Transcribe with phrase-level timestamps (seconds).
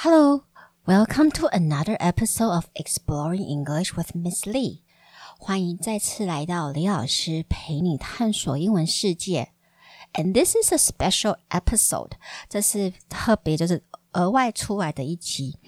[0.00, 0.44] Hello,
[0.86, 4.82] welcome to another episode of Exploring English with Miss Lee.
[5.38, 9.52] 欢迎再次来到李老师陪你探索英文世界。
[10.12, 12.12] And this is a special episode.
[12.48, 15.58] 这是特别就是额外出来的一集，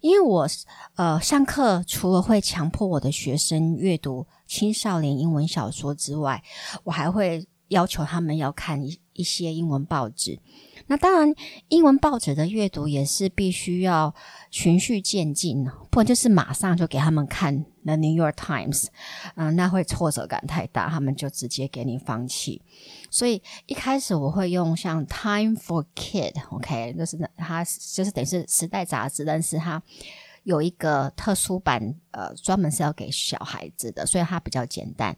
[0.00, 0.48] 因为我
[0.96, 6.42] 呃上课除了会强迫我的学生阅读青少年英文小说之外，
[6.82, 10.39] 我还会要求他们要看一 一些英文报纸。
[10.87, 11.35] 那当然，
[11.67, 14.15] 英文报纸的阅读也是必须要
[14.49, 18.85] 循序渐进，不然就是马上就给他们看《The New York Times》，
[19.35, 22.61] 嗯，那会挫折感太大，他们就直接给你放弃。
[23.11, 29.83] 所以一开始我会用像《Time for Kid》，OK，就是它就是等于是时代杂志，但是它。
[30.49, 35.15] 有一个特殊版，呃，专门是要给小孩子的，所以它比较简单。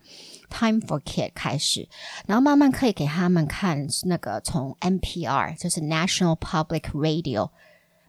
[0.50, 1.88] Time for Kid 开始，
[2.28, 7.50] 然后慢慢可以给他们看那个从 NPR，就是 National Public Radio，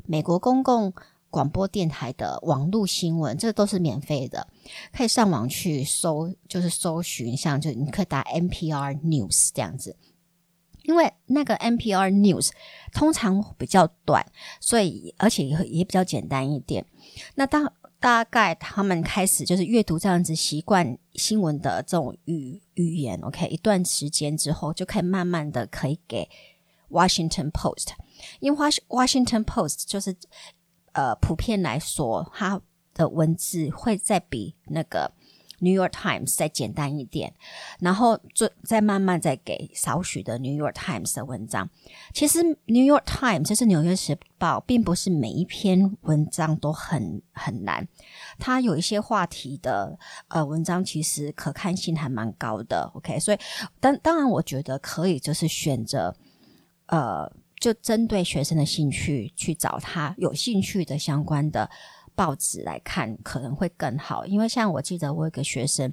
[0.04, 0.92] 美国公共
[1.30, 4.48] 广播电台的网络新闻，这都是免费的，
[4.92, 9.94] 可以上网去搜，就是搜寻，像就你可以打 NPR News 这样子。
[10.84, 12.50] 因为那个 NPR News
[12.92, 14.24] 通常比较短，
[14.60, 16.84] 所以而且也也比较简单一点。
[17.34, 26.28] 那大大概他们开始就是阅读这样子习惯新闻的这种语语言，OK，一段时间之后就可以慢慢的可以给
[26.90, 27.88] Washington Post，
[28.40, 30.16] 因为 Washington Post 就是
[30.92, 32.60] 呃普遍来说，它
[32.94, 35.12] 的文字会再比那个。
[35.62, 37.32] New York Times 再简单一点，
[37.78, 41.70] 然后再再慢慢再给少许的 New York Times 的文章。
[42.12, 47.86] 其实 New York Times 就是纽约时报，并不是每一篇文章都很很难。
[48.38, 49.96] 它有一些话题的
[50.28, 52.90] 呃文章，其实可看性还蛮高的。
[52.94, 53.38] OK，所以
[53.78, 56.12] 当当然，我觉得可以就是选择
[56.86, 61.70] 呃，就针对学生的兴趣去找他有兴趣的相关的。
[62.14, 65.92] 报纸来看可能会更好，因为像我记得我有个学生，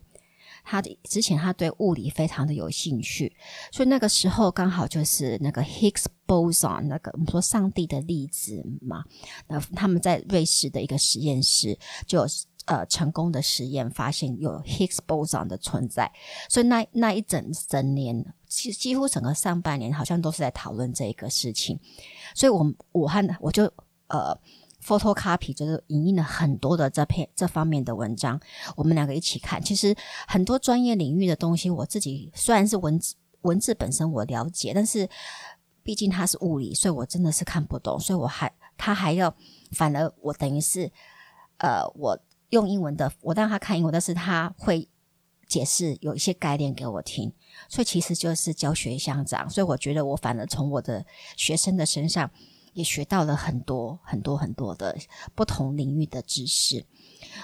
[0.64, 3.35] 他的之前他对物理非常的有兴趣，
[3.72, 9.03] 所以那个时候刚好就是那个 Higgs boson 那个我们说上帝的粒子嘛，
[9.47, 12.25] 那他们在瑞士的一个实验室就
[12.66, 16.12] 呃成功的实验发现有 Higgs boson 的存在，
[16.50, 21.80] 所以那那一整整年，几几乎整个上半年好像都是在讨论这一个事情，
[22.36, 23.63] 所以我我和我就
[24.07, 24.38] 呃。
[24.84, 28.40] Photocopy 就是影印了很多的这篇这方面的文章，
[28.75, 29.62] 我们两个一起看。
[29.62, 29.95] 其实
[30.28, 35.09] 很多专业领域的东西，我自己虽然是文字文字本身我了解，但是
[35.84, 38.00] 毕竟它是物理，所以我真的是看不懂。
[38.00, 39.35] 所以我还他还要，
[39.72, 40.91] 反而我等于是
[41.57, 42.18] 呃，我
[42.50, 44.88] 用英文的，我让他看英文，但是他会
[45.47, 47.34] 解释有一些概念给我听。
[47.68, 49.50] 所以其实就是教学相长。
[49.50, 52.31] 所以我觉得我反而从我的学生的身上。
[52.74, 54.96] 也学到了很多很多很多的
[55.35, 56.85] 不同领域的知识。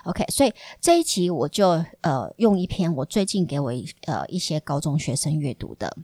[0.03, 3.71] OK，所以这一集我就呃用一篇我最近给我
[4.07, 5.97] 呃一些高中学生阅读的，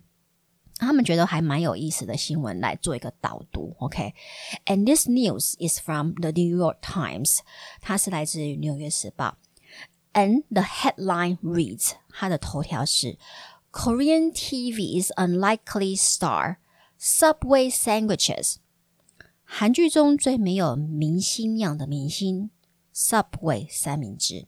[0.78, 3.76] 他们觉得还蛮有意思的新闻来做一个导读。
[3.80, 7.40] OK，and this news is from the New York Times，
[7.80, 9.38] 它是来自于纽约时报。
[10.14, 13.18] And the headline reads，它的头条是
[13.72, 16.58] Korean TV's unlikely star
[17.00, 18.58] Subway sandwiches。
[19.51, 22.51] 韩剧中最没有明星样的明星，
[22.95, 24.47] Subway 三明治。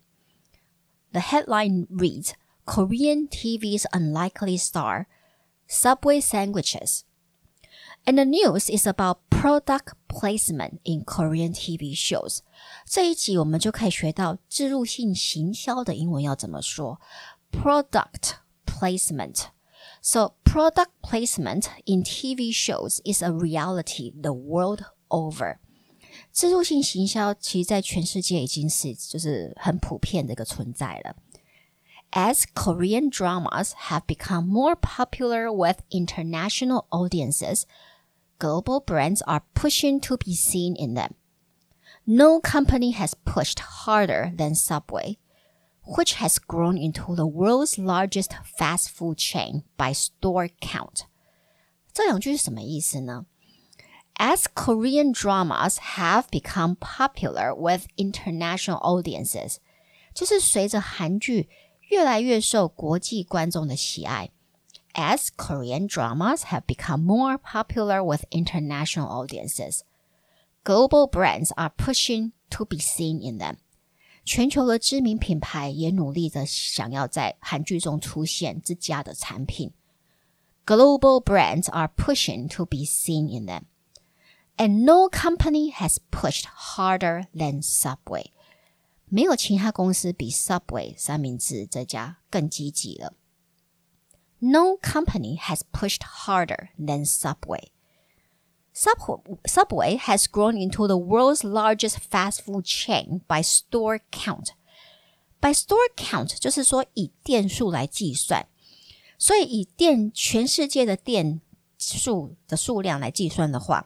[1.13, 2.33] The headline reads
[2.65, 5.07] Korean TV's unlikely star,
[5.69, 7.03] Subway sandwiches.
[8.05, 12.41] And the news is about product placement in Korean TV shows.
[12.87, 17.01] 这一集我们就可以学到植入性行销的英文要怎么说，
[17.53, 18.37] product
[18.67, 19.47] placement。
[20.03, 25.59] so product placement in TV shows is a reality the world over。
[26.33, 31.17] 自助性行销其实在全世界已经是就是很普遍的一个存在了。
[32.13, 37.65] As Korean dramas have become more popular with international audiences,
[38.39, 41.15] global brands are pushing to be seen in them.
[42.07, 45.19] No company has pushed harder than Subway
[45.85, 51.07] which has grown into the world's largest fast food chain by store count.
[51.93, 53.27] 这两句是什么意思呢？
[54.15, 59.59] As Korean dramas have become popular with international audiences，
[60.13, 61.49] 就是随着韩剧
[61.89, 64.31] 越来越受国际观众的喜爱。
[64.95, 69.83] As Korean dramas have become more popular with international audiences,
[70.65, 73.59] global brands are pushing to be seen in them.
[74.25, 79.73] 全球的知名品牌也努力的想要在韩剧中出现自家的产品。
[80.67, 83.63] Global brands are pushing to be seen in them。
[84.59, 86.45] And no company has pushed
[86.77, 88.33] harder than Subway。
[89.07, 93.15] 没有其他公司比 Subway 三明治这家更积极了。
[94.41, 97.69] No company has pushed harder than Subway.
[98.74, 104.50] Subway has grown into the world's largest fast food chain by store count.
[105.40, 108.48] By store count 就是说以店数来计算，
[109.20, 111.42] 所以以店全世界的店
[111.78, 113.86] 数的数量来计算的话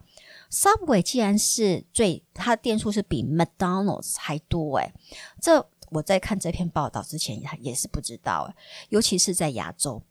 [0.50, 4.94] ，Subway 既然是最它的店数是比 McDonald's 还多诶，
[5.42, 8.54] 这我在看这篇报道之前也是不知道，
[8.90, 10.02] 尤其是在亚洲。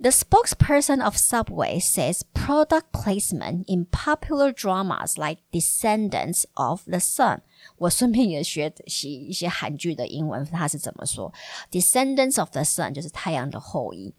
[0.00, 7.40] The spokesperson of Subway says product placement in popular dramas like Descendants of the Sun。
[7.78, 11.32] 我顺便也学习一些韩剧的英文，它是怎么说？
[11.70, 14.14] Descendants of the Sun 就是太阳的后裔。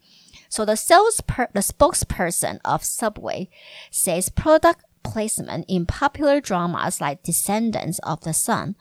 [0.50, 3.48] So the sales per the spokesperson of Subway
[3.92, 8.74] says product placement in popular dramas like Descendants of the Sun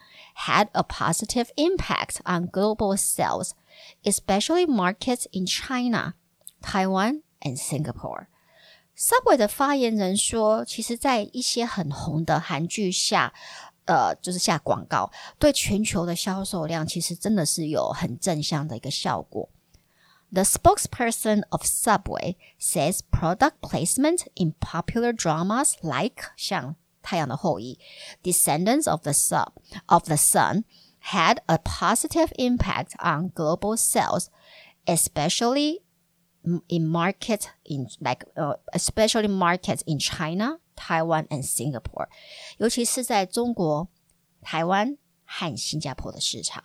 [0.48, 3.52] had a positive impact on global sales,
[4.04, 6.16] especially markets in China.
[6.62, 8.28] Taiwan and Singapore.
[8.98, 13.34] Subway 的发言人说，其实，在一些很红的韩剧下，
[13.86, 19.50] 呃，就是下广告，对全球的销售量其实真的是有很正向的一个效果。
[20.32, 26.72] The spokesperson of Subway says product placement in popular dramas like 像《
[27.02, 27.80] 太阳的后裔》（
[28.24, 29.54] Descendants of the Sun
[29.86, 30.66] of the Sun）
[31.12, 34.26] had a positive impact on global sales,
[34.86, 35.84] especially
[36.68, 42.08] in markets in like uh, especially markets in China, Taiwan and Singapore，
[42.58, 43.88] 尤其是在中国、
[44.42, 46.64] 台湾和新加坡的市场。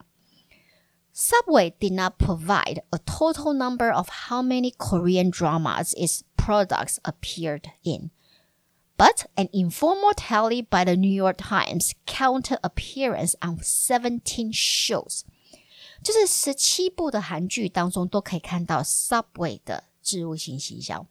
[1.15, 7.71] Subway did not provide a total number of how many Korean dramas its products appeared
[7.83, 8.11] in.
[8.97, 15.25] But an informal tally by the New York Times counted appearance on 17 shows.
[16.08, 21.06] 就是十七部的韩剧当中都可以看到 Subway 的植入性行销。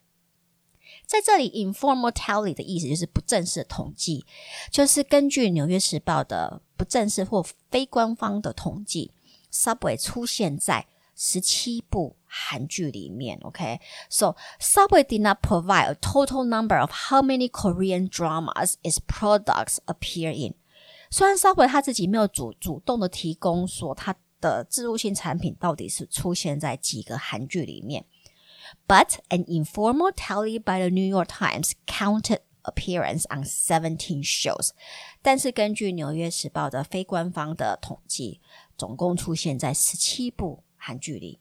[1.05, 4.25] 在这里，informal tally 的意思就是不正式统计，
[4.71, 9.11] 就是根据《纽约时报》的不正式或非官方的统计
[9.53, 13.37] ，Subway 出现在十七部韩剧里面。
[13.43, 20.55] OK，so、Subway did not provide a total number of how many Korean dramas its products appear in。
[21.11, 28.04] 虽然 Subway 他自己没有主主动的提供说他的植入性产品到底是出现在几个韩剧里面。
[28.88, 34.70] But an informal tally by the New York Times counted appearance on 17 shows。
[35.20, 38.40] 但是根据《纽约时报》的非官方的统计，
[38.76, 41.40] 总共出现在十七部韩剧里。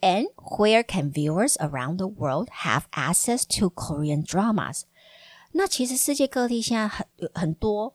[0.00, 4.82] And where can viewers around the world have access to Korean dramas？
[5.52, 7.94] 那其实世界各地现在很很多。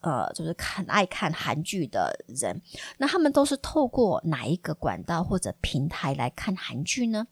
[0.00, 2.60] 呃，就是很爱看韩剧的人，
[2.98, 7.26] 那他们都是透过哪一个管道或者平台来看韩剧呢？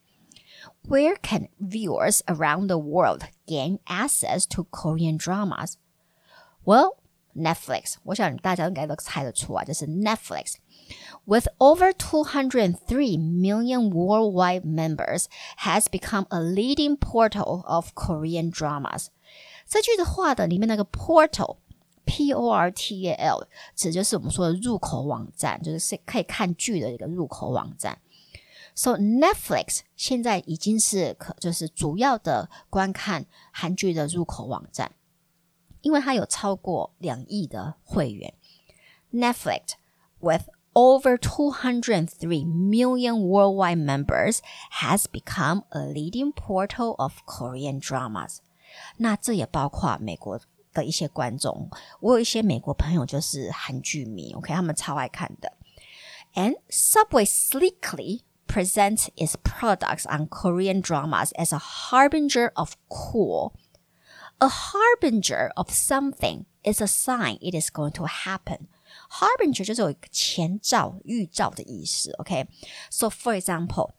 [0.87, 5.73] Where can viewers around the world gain access to Korean dramas?
[6.63, 6.97] Well,
[7.35, 15.25] Netflix，我想大家应该都猜得出来，就是 Netflix。With over 203 million worldwide members,
[15.59, 19.07] has become a leading portal of Korean dramas.
[19.67, 21.57] 这句的话的里面那个 portal
[22.04, 27.98] P O R T A L 指就是我们说的入口网站，就是是可以看剧的一个入口网站。
[28.74, 34.92] So Netflix 现在已经是可就是主要的观看韩剧的入口网站，
[35.82, 38.32] 因为它有超过两亿的会员。
[39.12, 39.74] Netflix
[40.20, 44.38] with over 203 million worldwide members
[44.80, 48.38] has become a leading portal of Korean dramas。
[48.96, 50.40] 那这也包括美国
[50.73, 55.53] 的一些观众，我有一些美国朋友就是韩剧迷，OK，他们超爱看的。
[56.35, 63.53] And Subway sleekly presents its products on Korean dramas as a harbinger of cool.
[64.39, 68.67] A harbinger of something is a sign it is going to happen.
[69.09, 73.93] Harbinger 就是有一个前兆、预兆的意思，OK。So for example,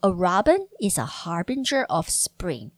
[0.00, 2.72] a robin is a harbinger of spring.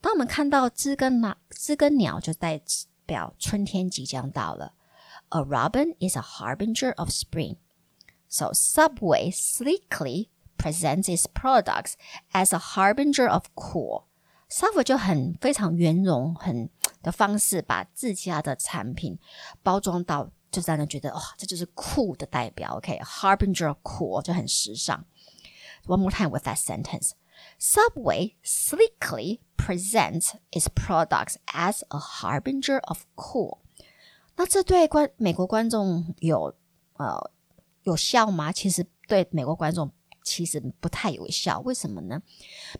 [0.00, 2.60] 当我们看到知更鸟，知更鸟就代
[3.06, 4.74] 表春天即将到了。
[5.30, 7.56] A robin is a harbinger of spring.
[8.28, 10.28] So Subway sleekly
[10.58, 11.94] presents its products
[12.32, 14.04] as a harbinger of cool.
[14.50, 16.68] Subway 就很非常圆融、很
[17.02, 19.18] 的方式把自家的产品
[19.62, 22.76] 包装到，就让人觉得哇、哦，这就是酷的代表。
[22.76, 23.68] OK，harbinger、okay?
[23.68, 25.04] of cool 就很时尚。
[25.86, 27.12] One more time with that sentence.
[27.58, 33.58] Subway sleekly presents its products as a harbinger of cool。
[34.36, 36.54] 那这对观美国观众有
[36.94, 37.30] 呃
[37.84, 38.52] 有效吗？
[38.52, 39.90] 其实对美国观众
[40.22, 41.60] 其实不太有效。
[41.60, 42.20] 为什么呢？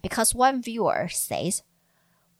[0.02, 1.60] Because one viewer says,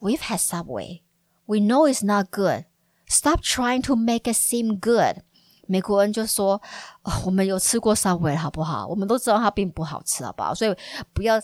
[0.00, 1.02] "We've had Subway.
[1.46, 2.64] We know it's not good.
[3.06, 5.22] Stop trying to make it seem good."
[5.66, 6.60] 美国人就说：“
[7.04, 8.86] 哦、我们有吃过 Subway 好不好？
[8.86, 10.54] 我们都知道它并不好吃，好不好？
[10.54, 10.76] 所以
[11.14, 11.40] 不要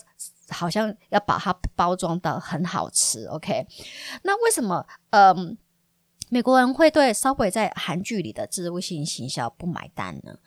[0.49, 3.67] 好像要把它包装的很好吃。”OK，
[4.23, 5.57] 那为什么嗯
[6.29, 10.39] 美国人会对 Subway 在韩剧里的植入性行销不买单呢？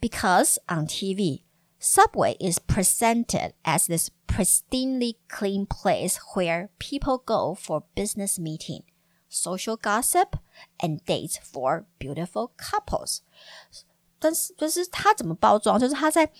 [0.00, 1.42] Because on TV,
[1.80, 8.84] Subway is presented as this pristinely clean place where people go for business meeting
[9.28, 10.38] social gossip,
[10.78, 13.18] and dates for beautiful couples。
[14.20, 16.30] 但是就是它怎么包装，就是它在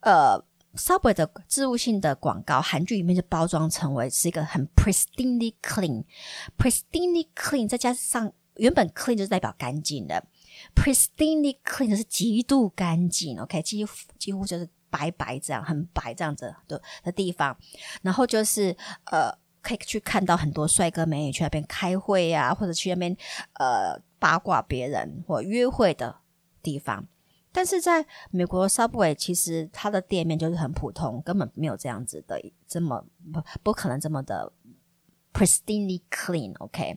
[0.00, 0.44] 呃
[0.79, 10.25] Subway 的置入性的广告，韩剧里面就包装成为是一个很 pristinely clean，pristinely clean，再加上原本 clean 就是代表干净的
[10.73, 17.57] ，pristinely clean 就是极度干净，OK，几乎几乎就是白白这样，很白这样子的的地方，
[18.01, 18.75] 然后就是
[19.11, 19.37] 呃。
[19.61, 23.13] 可以去看到很多帅哥美女去那边开会呀、啊，或者去那边
[23.55, 26.15] 呃八卦别人或约会的
[26.63, 27.05] 地方。
[27.52, 34.52] 但是在美国 Subway，其实它的店面就是很普通，根本没有这样子的，这么不不可能这么的
[35.32, 36.52] pristinely clean.
[36.54, 36.96] Okay,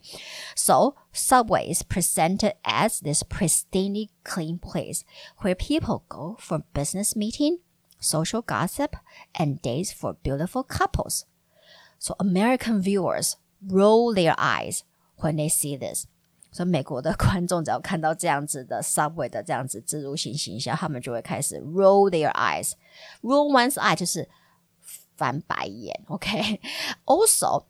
[0.56, 5.02] so Subway is presented as this pristinely clean place
[5.42, 7.60] where people go for business meeting,
[8.00, 8.96] social gossip,
[9.34, 11.26] and dates for beautiful couples.
[12.00, 14.84] So American viewers roll their eyes
[15.18, 16.08] when they see this.
[16.52, 24.28] 所以美国的观众只要看到这样子的 Subway 的这样子植入性形象，他们就会开始 roll their eyes。roll one's eye 就是
[25.16, 27.66] 翻白眼，OK。Also,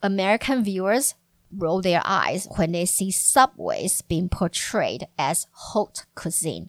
[0.00, 1.12] American viewers
[1.50, 6.68] roll their eyes when they see Subways being portrayed as haute cuisine。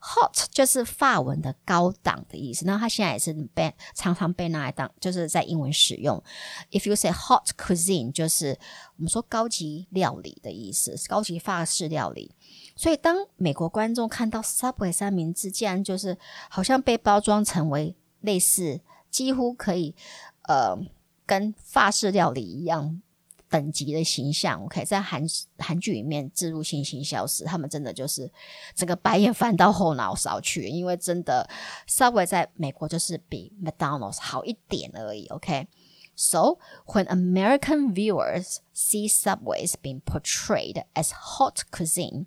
[0.00, 6.22] Hot 就是法文的高档的意思，那它现在也是被常常被拿来当，就是在英文使用。
[6.70, 8.56] If you say hot cuisine，就是
[8.96, 12.32] 我们说高级料理的意思，高级法式料理。
[12.76, 16.16] 所以当美国观众看到 Subway 三明治，竟然就是
[16.48, 19.96] 好像被包装成为类似几乎可以
[20.42, 20.78] 呃
[21.26, 23.02] 跟法式料理一样。
[23.48, 25.24] 等级的形象，OK，在韩
[25.58, 28.30] 韩剧里面植入性行销时，他们真的就是
[28.74, 31.48] 整个白眼翻到后脑勺去，因为真的
[31.88, 35.66] Subway 在美国就是比 McDonald's 好一点而已，OK。
[36.14, 42.26] So when American viewers see Subways being portrayed as hot cuisine，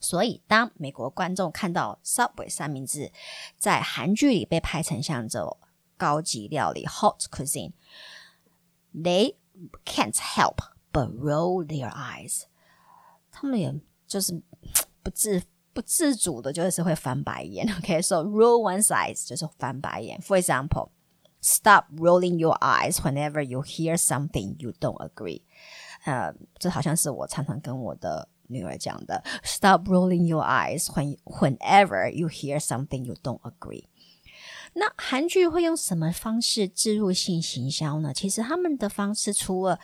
[0.00, 3.12] 所以当美国观众看到 Subway 三明治
[3.58, 5.58] 在韩剧里被拍成像这
[5.98, 9.34] 高级料理 hot cuisine，they
[9.85, 10.57] can't help
[10.91, 12.43] but roll their eyes，
[13.31, 13.73] 他们也
[14.07, 14.41] 就是
[15.03, 15.41] 不自
[15.73, 17.67] 不自主的，就是会翻白眼。
[17.77, 18.27] OK，so、okay?
[18.27, 20.19] roll one's eyes 就是翻白眼。
[20.21, 20.89] For example,
[21.41, 25.43] stop rolling your eyes whenever you hear something you don't agree。
[26.05, 29.23] 呃，这好像是我常常跟我的女儿讲的。
[29.43, 33.85] Stop rolling your eyes when whenever you hear something you don't agree。
[34.74, 38.12] 那韩剧会用什么方式植入性行销呢？
[38.14, 39.78] 其实他们的方式除了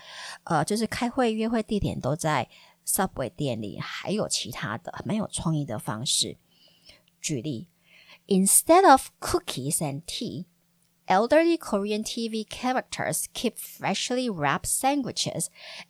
[0.44, 2.48] 呃，就是开会、约会地点都在
[2.86, 6.38] Subway 店里，还有其他的蛮有创意的方式。
[7.20, 7.68] 举例
[8.26, 10.46] ，Instead of cookies and tea。
[11.06, 15.46] Elderly Korean TV characters keep freshly wrapped sandwiches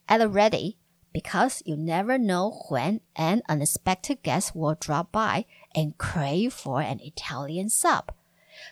[0.07, 0.77] at the ready
[1.13, 7.01] because you never know when an unexpected guest will drop by and crave for an
[7.01, 8.13] Italian sub.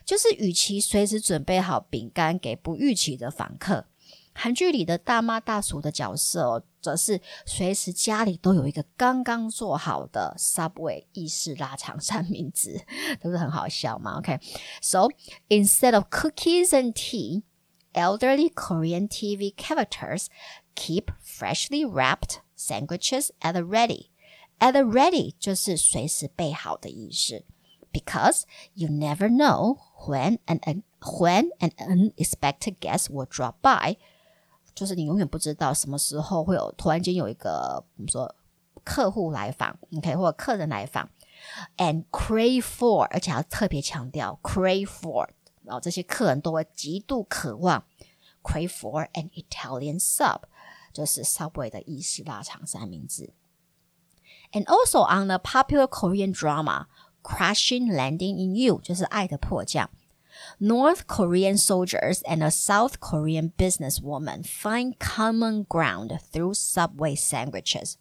[0.06, 3.86] 就是与其随时准备好饼干给不预期的访客，
[4.34, 12.82] 韩剧里的大妈大叔的角色哦，则是随时家里都有一个刚刚做好的 Subway 意式腊肠三明治，
[13.20, 14.20] 不是很好笑吗？
[14.20, 15.16] OK，so、okay?
[15.50, 17.44] instead of cookies and tea,
[17.94, 20.28] elderly Korean TV characters
[20.76, 24.08] keep freshly wrapped sandwiches at the ready.
[24.60, 27.44] At the ready 就是随时备好的意思。
[27.96, 33.98] because you never know when an, an when an unexpected guest will drop by，
[34.74, 38.34] 就是你永远不知道什么时候会有突然间有一个我们说
[38.84, 41.10] 客户来访，OK，或者客人来访，
[41.78, 45.28] and crave for，而且要特别强调 crave for，
[45.64, 47.84] 然后这些客人都会极度渴望
[48.42, 50.42] crave for an Italian sub，
[50.94, 53.34] 就是 Subway 的意式腊肠三明治。
[54.52, 56.88] And also on the popular Korean drama
[57.26, 59.90] Crashing Landing in You，就是爱的迫降。
[60.60, 67.96] North Korean soldiers and a South Korean businesswoman find common ground through Subway sandwiches.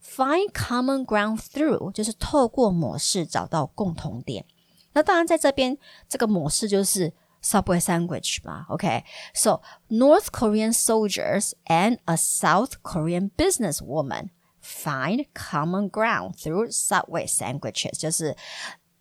[0.00, 4.44] Find common ground through 就是透过模式找到共同点。
[4.92, 5.76] 那当然，在这边
[6.08, 9.62] 这个模式就是 Subway sandwich 嘛，OK？So、okay?
[9.88, 14.30] North Korean soldiers and a South Korean businesswoman
[14.69, 18.35] find common ground through Subway sandwiches，就是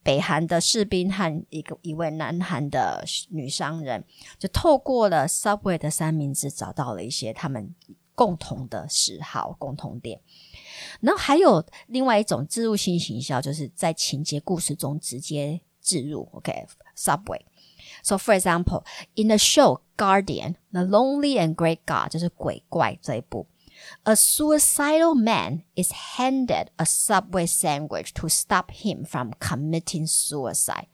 [0.03, 4.05] 北韩的士兵和一个一位南韩的女商人，
[4.39, 7.75] 就透过了 Subway 的三明治，找到了一些他们
[8.15, 10.21] 共同的嗜好、共同点。
[11.01, 16.29] 然后还有另外一种植入性行销，就是在情节故事中直接置入。
[16.33, 17.43] OK，Subway。
[18.03, 18.85] So for example,
[19.15, 23.47] in the show Guardian, The Lonely and Great God 就是鬼怪这一部。
[24.04, 30.88] a suicidal man is handed a subway sandwich to stop him from committing suicide.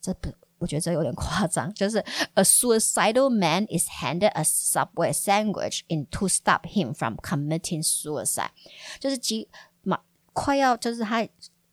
[0.00, 1.72] 这不，我觉得这有点夸张。
[1.74, 2.04] 就是
[2.34, 8.50] a suicidal man is handed a subway sandwich in to stop him from committing suicide，
[8.98, 9.48] 就是即
[9.82, 10.00] 马
[10.32, 11.26] 快要就是他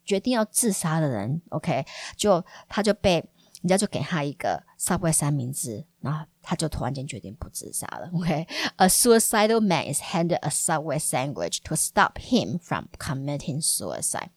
[0.06, 1.86] 决定要自杀的人，OK，
[2.18, 3.24] 就他就被
[3.62, 8.10] 人家就给他一个 Subway 三明治，然后他就突然间决定不自杀了。
[8.14, 14.30] OK，a suicidal man is handed a Subway sandwich to stop him from committing suicide.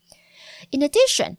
[0.70, 1.38] In addition,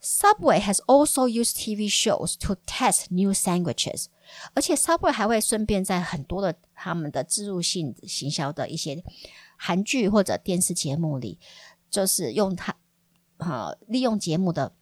[0.00, 4.06] Subway has also used TV shows to test new sandwiches.
[4.54, 9.02] 而且 Subway 还会顺便在很多的他们的植入性行销的一些
[9.56, 11.38] 韩剧或者电视节目里，
[11.90, 12.74] 就是用它，
[13.38, 14.72] 呃，利用节目的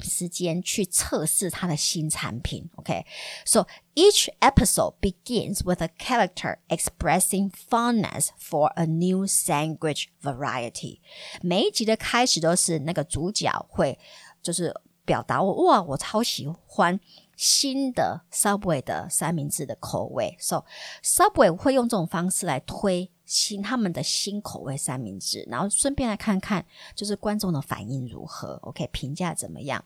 [0.00, 2.68] 时间去测试他的新产品。
[2.76, 3.66] OK，so、okay?
[3.94, 10.98] each episode begins with a character expressing fondness for a new sandwich variety。
[11.40, 13.98] 每一集的开始都是那个主角会
[14.42, 14.74] 就是
[15.04, 16.98] 表达我哇，我超喜欢
[17.37, 20.35] 新的 Subway 的三明治的口味。
[20.39, 20.65] So
[21.01, 26.65] Subway 会用这种方式来推新他们的新口味三明治，然后顺便来看看
[26.95, 29.85] 就是观众的反应如何，OK，评价怎么样。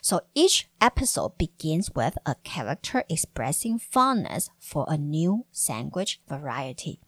[0.00, 7.00] So each episode begins with a character expressing fondness for a new sandwich variety.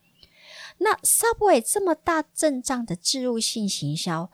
[0.79, 4.31] 那 Subway 这么大阵仗的植入性行销，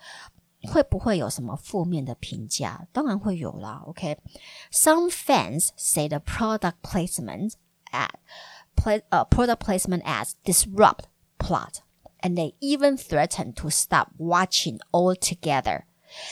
[0.68, 2.88] 会不会有什么负面的评价？
[2.92, 3.84] 当然会有啦。
[3.86, 5.12] OK，some、okay?
[5.12, 7.54] fans say the product placement
[7.92, 8.10] ad,
[8.76, 11.06] play, uh, product placement ads disrupt
[11.38, 11.82] plot,
[12.22, 15.84] and they even threaten to stop watching altogether.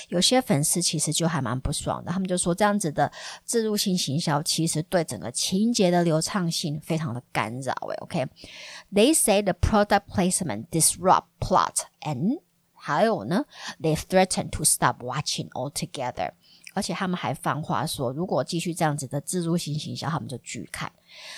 [0.07, 3.11] 有些粉丝其实就还蛮不爽的，他们就说这样子的
[3.43, 7.73] 自入性行销其实对整个情节的流畅性非常的干扰。
[7.89, 12.39] 诶 OK，they say the product placement disrupt plot and
[12.87, 13.45] 还有呢，
[13.81, 16.31] they threaten to stop watching altogether。
[16.75, 20.91] 而且他们还放话说，如果继续这样子的自入性行销，他们就拒看。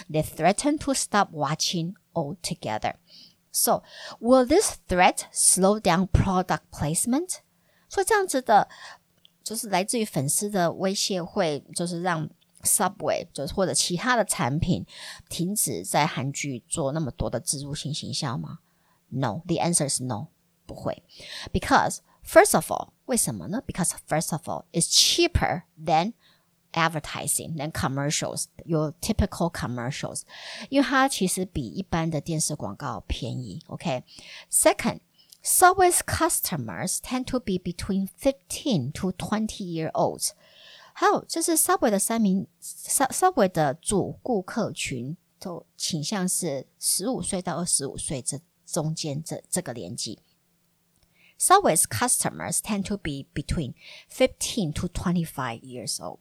[0.10, 2.96] They threaten to stop watching altogether.
[3.52, 3.84] So,
[4.20, 7.40] will this threat slow down product placement?
[7.90, 8.70] 所以这样子的，
[9.44, 12.30] 就是来自于粉丝的威胁，会就是让
[12.64, 14.86] Subway 就是或者其他的产品
[15.30, 18.60] 停止在韩剧做那么多的植入性行销吗？
[19.10, 20.28] No，the answer is no，
[20.70, 21.04] 不会，
[21.54, 23.62] because first of all，为什么呢？
[23.66, 26.14] Because first of all, it's cheaper than
[26.74, 30.22] advertising than commercials, your typical commercials，
[30.70, 33.62] 因为它其实比一般的电视广告便宜。
[33.68, 40.32] OK，second。Subway's customers tend to be between fifteen to twenty year olds。
[40.92, 50.18] 还有就是 Subway 的三名 Subway 的主顾客群都倾向是十五岁到二十五岁这中间这这个年纪。
[51.40, 53.74] Subway's customers tend to be between
[54.10, 56.20] fifteen to twenty five years old,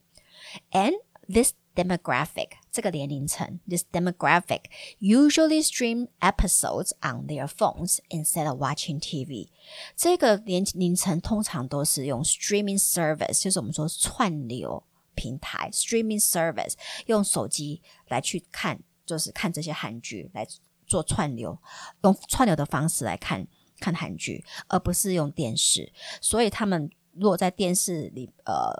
[0.73, 0.95] and
[1.29, 4.63] this demographic 这个年龄层，this demographic
[5.01, 9.49] usually stream episodes on their phones instead of watching TV。
[9.97, 16.75] 这个年龄层通常都是用 streaming service，就是我们说串流平台 streaming service，
[17.07, 20.47] 用手机来去看，就是看这些韩剧来
[20.87, 21.59] 做串流，
[22.03, 23.47] 用串流的方式来看
[23.80, 25.92] 看韩剧，而不是用电视。
[26.22, 28.72] 所以他们如果在电视里，呃，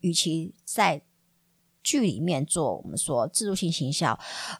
[0.00, 1.02] 与其在
[1.82, 4.18] 剧里面做我们说自助性行销，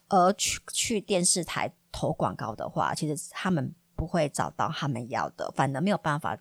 [0.08, 6.38] 而去去电视台投广告的话，其实他们不会找到他们要的，反而没有办法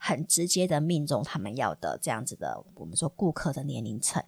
[0.00, 4.22] 很直接的命中他们要的这样子的我们说顾客的年龄层。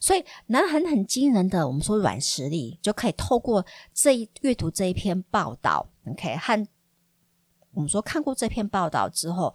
[0.00, 6.66] 所以南韩很惊人的，我们说软实力就可以透过这一阅读这一篇报道，OK，和
[7.74, 9.54] 我们说看过这篇报道之后。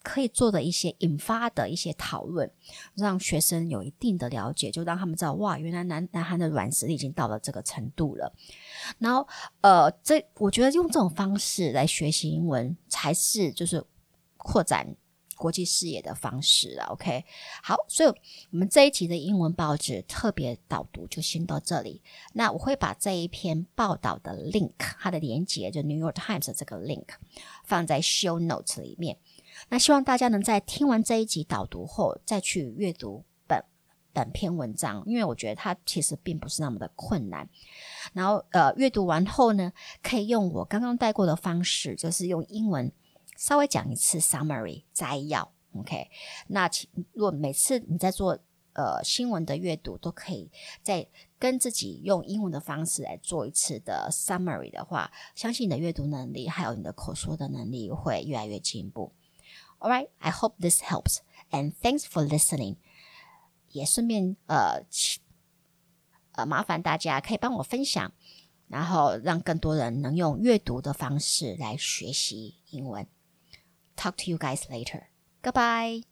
[0.00, 2.50] 可以做的一些引发的一些讨论，
[2.94, 8.32] 让学生有一定的了解，就让他们知道哇，原来南南韩的软实力已经到了这个程度了。
[8.98, 9.26] 然后，
[9.60, 13.84] 呃，这我觉得用这种方式来学习英文，才是就是
[14.38, 14.86] 扩展
[15.38, 16.84] 国际视野的方式了。
[16.90, 17.24] OK，
[17.62, 18.08] 好，所以
[18.50, 22.02] 我们这一集的英文报纸特别导读就先到这里。
[22.34, 27.06] 那我会把这一篇报道的 link，它的连接就 New York Times 的这个 link
[27.64, 29.16] 放在 show notes 里面。
[29.70, 33.64] 那希望大家能在听完这一集导读后，再去阅读本
[34.12, 37.48] 本篇文章，因为我觉得它其实并不是那么的困难。
[38.12, 39.72] 然后，呃，阅读完后呢，
[40.02, 42.90] 可以用我刚刚带过的方式，就是用英文
[43.38, 45.52] 稍微讲一次 summary 摘要。
[45.74, 46.10] OK，
[46.48, 48.38] 那请如果每次你在做
[48.72, 50.50] 呃新闻的阅读，都可以
[50.82, 51.06] 再
[51.38, 59.12] 跟自己用英文的方式来做一次的 summary 的话，相信你的阅读能力还有你的口说的能力会越来越进步。
[59.78, 61.18] All right, I hope this helps,
[61.50, 62.76] and thanks for listening.
[63.70, 64.84] 也顺便呃。
[66.32, 68.12] 呃，麻烦大家可以帮我分享，
[68.68, 73.04] 然后让更多人能用阅读的方式来学习英文。
[73.98, 75.08] Talk to you guys later.
[75.42, 76.02] Goodbye.